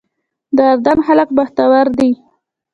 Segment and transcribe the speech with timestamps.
[0.57, 2.11] د اردن خلک بختور دي.